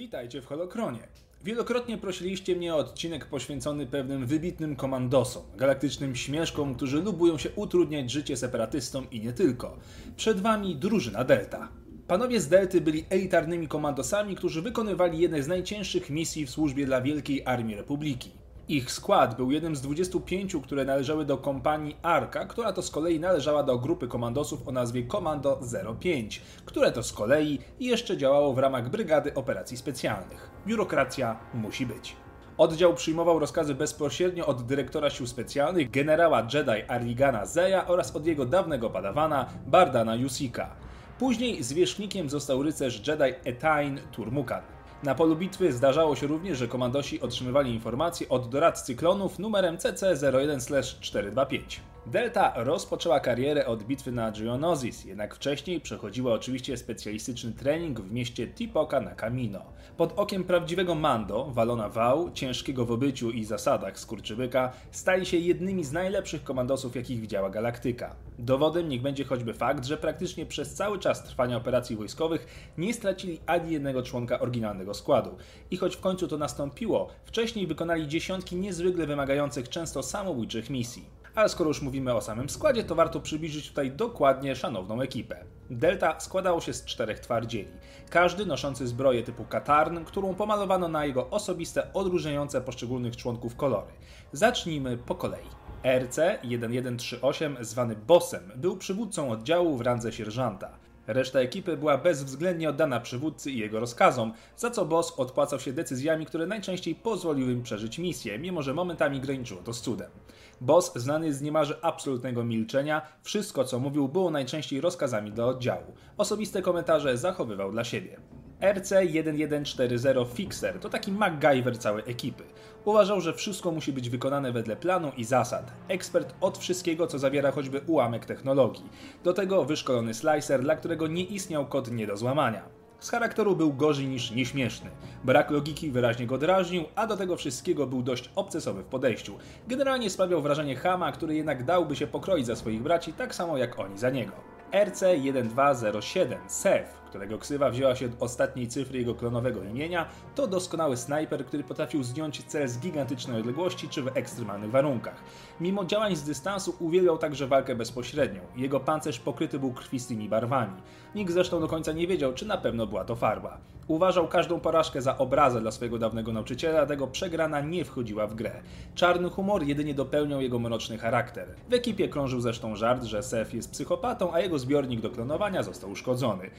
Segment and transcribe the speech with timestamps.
[0.00, 0.98] Witajcie w Holokronie.
[1.44, 8.10] Wielokrotnie prosiliście mnie o odcinek poświęcony pewnym wybitnym komandosom, galaktycznym śmieszkom, którzy lubują się utrudniać
[8.10, 9.76] życie separatystom i nie tylko.
[10.16, 11.68] Przed wami drużyna Delta.
[12.08, 17.00] Panowie z Delty byli elitarnymi komandosami, którzy wykonywali jedne z najcięższych misji w służbie dla
[17.00, 18.30] Wielkiej Armii Republiki.
[18.70, 23.20] Ich skład był jednym z 25, które należały do kompanii Arka, która to z kolei
[23.20, 25.60] należała do grupy komandosów o nazwie Komando
[26.00, 30.50] 05, które to z kolei jeszcze działało w ramach Brygady Operacji Specjalnych.
[30.66, 32.16] Biurokracja musi być.
[32.58, 38.46] Oddział przyjmował rozkazy bezpośrednio od dyrektora sił specjalnych, generała Jedi Arligana Zeya oraz od jego
[38.46, 40.70] dawnego padawana Bardana Yusika.
[41.18, 44.62] Później zwierzchnikiem został rycerz Jedi Etain Turmukan.
[45.02, 51.60] Na polu bitwy zdarzało się również, że komandosi otrzymywali informacje od doradcy klonów numerem CC01-425.
[52.06, 58.48] Delta rozpoczęła karierę od bitwy na Geonosis, jednak wcześniej przechodziła oczywiście specjalistyczny trening w mieście
[58.48, 59.62] Tipoka na Camino.
[59.96, 65.84] Pod okiem prawdziwego Mando, Walona Wał, ciężkiego w obyciu i zasadach skurczybyka, stali się jednymi
[65.84, 68.16] z najlepszych komandosów, jakich widziała galaktyka.
[68.38, 73.40] Dowodem niech będzie choćby fakt, że praktycznie przez cały czas trwania operacji wojskowych nie stracili
[73.46, 75.36] ani jednego członka oryginalnego składu.
[75.70, 81.19] I choć w końcu to nastąpiło, wcześniej wykonali dziesiątki niezwykle wymagających, często samobójczych misji.
[81.40, 85.44] Ale skoro już mówimy o samym składzie, to warto przybliżyć tutaj dokładnie szanowną ekipę.
[85.70, 87.68] Delta składało się z czterech twardzieli,
[88.10, 93.92] każdy noszący zbroję typu katarn, którą pomalowano na jego osobiste, odróżniające poszczególnych członków kolory.
[94.32, 95.46] Zacznijmy po kolei.
[95.84, 100.78] RC-1138, zwany Bossem, był przywódcą oddziału w randze sierżanta.
[101.06, 106.26] Reszta ekipy była bezwzględnie oddana przywódcy i jego rozkazom, za co boss odpłacał się decyzjami,
[106.26, 110.10] które najczęściej pozwoliły im przeżyć misję, mimo że momentami graniczyło to z cudem.
[110.60, 115.94] Boss znany jest z niemalże absolutnego milczenia, wszystko co mówił było najczęściej rozkazami dla oddziału.
[116.16, 118.16] Osobiste komentarze zachowywał dla siebie.
[118.60, 122.44] RC1140 Fixer to taki MacGyver całej ekipy.
[122.84, 125.72] Uważał, że wszystko musi być wykonane wedle planu i zasad.
[125.88, 128.84] Ekspert od wszystkiego, co zawiera choćby ułamek technologii.
[129.24, 132.79] Do tego wyszkolony slicer, dla którego nie istniał kod nie do złamania.
[133.00, 134.90] Z charakteru był gorzej niż nieśmieszny.
[135.24, 139.38] Brak logiki wyraźnie go drażnił, a do tego wszystkiego był dość obcesowy w podejściu.
[139.68, 143.78] Generalnie sprawiał wrażenie chama, który jednak dałby się pokroić za swoich braci tak samo jak
[143.78, 144.32] oni za niego.
[144.72, 151.46] RC1207 Seth którego ksywa wzięła się od ostatniej cyfry jego klonowego imienia, to doskonały snajper,
[151.46, 155.24] który potrafił zdjąć cel z gigantycznej odległości czy w ekstremalnych warunkach.
[155.60, 158.40] Mimo działań z dystansu uwielbiał także walkę bezpośrednią.
[158.56, 160.76] Jego pancerz pokryty był krwistymi barwami.
[161.14, 163.58] Nikt zresztą do końca nie wiedział, czy na pewno była to farba.
[163.88, 168.52] Uważał każdą porażkę za obrazę dla swojego dawnego nauczyciela, dlatego przegrana nie wchodziła w grę.
[168.94, 171.48] Czarny humor jedynie dopełniał jego mroczny charakter.
[171.68, 175.90] W ekipie krążył zresztą żart, że Sef jest psychopatą, a jego zbiornik do klonowania został
[175.90, 176.50] uszkodzony.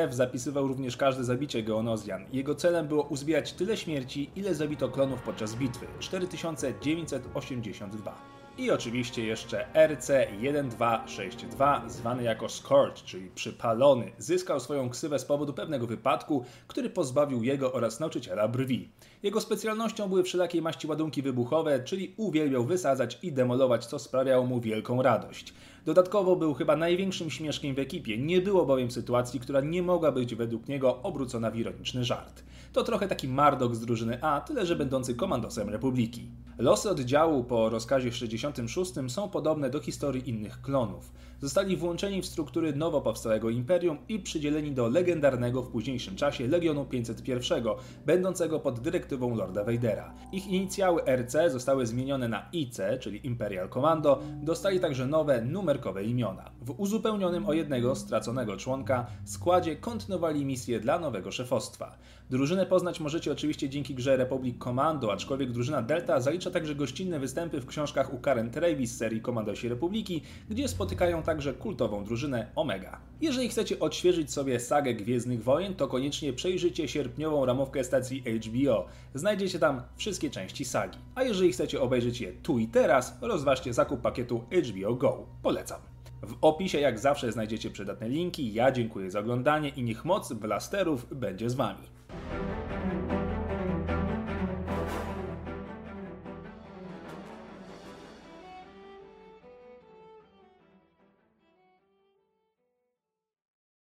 [0.00, 2.24] Sef zapisywał również każde zabicie Geonozjan.
[2.32, 8.30] Jego celem było uzbierać tyle śmierci, ile zabito klonów podczas bitwy 4982.
[8.58, 15.86] I oczywiście jeszcze RC1262, zwany jako Scorch, czyli przypalony, zyskał swoją ksywę z powodu pewnego
[15.86, 18.88] wypadku, który pozbawił jego oraz nauczyciela brwi.
[19.22, 24.60] Jego specjalnością były wszelakiej maści ładunki wybuchowe, czyli uwielbiał wysadzać i demolować, co sprawiało mu
[24.60, 25.54] wielką radość.
[25.84, 30.34] Dodatkowo był chyba największym śmieszkiem w ekipie, nie było bowiem sytuacji, która nie mogła być
[30.34, 32.42] według niego obrócona w ironiczny żart.
[32.72, 36.28] To trochę taki Mardok z drużyny A, tyle że będący komandosem Republiki.
[36.58, 41.12] Losy oddziału po rozkazie 66 są podobne do historii innych klonów.
[41.40, 46.84] Zostali włączeni w struktury nowo powstałego imperium i przydzieleni do legendarnego w późniejszym czasie Legionu
[46.84, 47.64] 501,
[48.06, 50.14] będącego pod dyrektywą Lorda Vadera.
[50.32, 56.50] Ich inicjały RC zostały zmienione na IC, czyli Imperial Commando, dostali także nowe numerkowe imiona.
[56.60, 61.96] W uzupełnionym o jednego straconego członka składzie kontynuowali misję dla nowego szefostwa.
[62.30, 67.60] Drużynę poznać możecie oczywiście dzięki grze Republic Commando, aczkolwiek drużyna Delta zalicza także gościnne występy
[67.60, 73.00] w książkach u Karen Travis serii Komandosi Republiki, gdzie spotykają także kultową drużynę Omega.
[73.20, 78.86] Jeżeli chcecie odświeżyć sobie sagę Gwiezdnych Wojen, to koniecznie przejrzyjcie sierpniową ramówkę stacji HBO.
[79.14, 80.98] Znajdziecie tam wszystkie części sagi.
[81.14, 85.26] A jeżeli chcecie obejrzeć je tu i teraz, rozważcie zakup pakietu HBO Go.
[85.60, 85.80] Polecam.
[86.22, 88.52] W opisie jak zawsze znajdziecie przydatne linki.
[88.54, 91.88] Ja dziękuję za oglądanie i niech moc blasterów będzie z Wami.